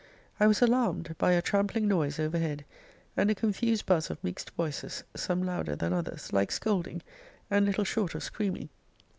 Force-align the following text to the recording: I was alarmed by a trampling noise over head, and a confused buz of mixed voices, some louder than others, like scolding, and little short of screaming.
I 0.39 0.47
was 0.47 0.63
alarmed 0.63 1.15
by 1.19 1.33
a 1.33 1.43
trampling 1.43 1.87
noise 1.87 2.19
over 2.19 2.39
head, 2.39 2.65
and 3.15 3.29
a 3.29 3.35
confused 3.35 3.85
buz 3.85 4.09
of 4.09 4.17
mixed 4.23 4.49
voices, 4.57 5.03
some 5.15 5.43
louder 5.43 5.75
than 5.75 5.93
others, 5.93 6.33
like 6.33 6.51
scolding, 6.51 7.03
and 7.51 7.67
little 7.67 7.83
short 7.85 8.15
of 8.15 8.23
screaming. 8.23 8.69